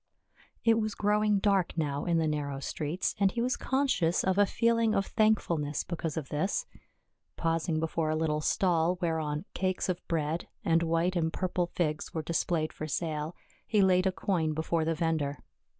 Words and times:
It 0.63 0.79
was 0.79 0.95
growing 0.95 1.37
dark 1.37 1.77
now 1.77 2.05
in 2.05 2.17
the 2.17 2.25
narrow 2.27 2.59
streets, 2.59 3.13
and 3.19 3.31
he 3.31 3.39
was 3.39 3.55
conscious 3.55 4.23
of 4.23 4.39
a 4.39 4.47
feeling 4.47 4.95
of 4.95 5.05
thankfulness 5.05 5.83
because 5.83 6.17
of 6.17 6.29
this. 6.29 6.65
Pausing 7.35 7.79
before 7.79 8.09
a 8.09 8.15
little 8.15 8.41
stall 8.41 8.97
whereon 8.99 9.45
cakes 9.53 9.89
of 9.89 10.01
bread, 10.07 10.47
and 10.65 10.81
white 10.81 11.15
and 11.15 11.31
purple 11.31 11.67
figs 11.67 12.15
were 12.15 12.23
displayed 12.23 12.73
for 12.73 12.87
sale, 12.87 13.35
he 13.67 13.83
laid 13.83 14.07
a 14.07 14.11
coin 14.11 14.53
before 14.55 14.85
the 14.85 14.95
vendor. 14.95 15.37